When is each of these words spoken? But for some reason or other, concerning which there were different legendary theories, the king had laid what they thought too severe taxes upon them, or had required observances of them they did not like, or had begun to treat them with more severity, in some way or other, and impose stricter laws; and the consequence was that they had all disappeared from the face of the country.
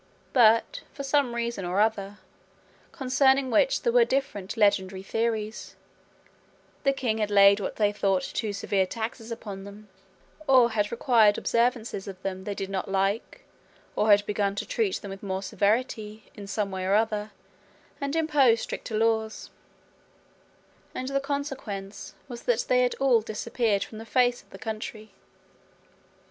But 0.33 0.81
for 0.91 1.03
some 1.03 1.35
reason 1.35 1.63
or 1.63 1.79
other, 1.79 2.17
concerning 2.91 3.51
which 3.51 3.83
there 3.83 3.93
were 3.93 4.03
different 4.03 4.57
legendary 4.57 5.03
theories, 5.03 5.75
the 6.83 6.91
king 6.91 7.19
had 7.19 7.29
laid 7.29 7.59
what 7.59 7.75
they 7.75 7.91
thought 7.91 8.23
too 8.23 8.51
severe 8.51 8.87
taxes 8.87 9.29
upon 9.31 9.63
them, 9.63 9.89
or 10.47 10.71
had 10.71 10.91
required 10.91 11.37
observances 11.37 12.07
of 12.07 12.19
them 12.23 12.45
they 12.45 12.55
did 12.55 12.67
not 12.71 12.89
like, 12.89 13.43
or 13.95 14.09
had 14.09 14.25
begun 14.25 14.55
to 14.55 14.65
treat 14.65 14.95
them 15.03 15.11
with 15.11 15.21
more 15.21 15.43
severity, 15.43 16.31
in 16.33 16.47
some 16.47 16.71
way 16.71 16.83
or 16.83 16.95
other, 16.95 17.29
and 18.01 18.15
impose 18.15 18.59
stricter 18.59 18.97
laws; 18.97 19.51
and 20.95 21.09
the 21.09 21.19
consequence 21.19 22.15
was 22.27 22.41
that 22.41 22.65
they 22.67 22.81
had 22.81 22.95
all 22.95 23.21
disappeared 23.21 23.83
from 23.83 23.99
the 23.99 24.05
face 24.07 24.41
of 24.41 24.49
the 24.49 24.57
country. 24.57 25.11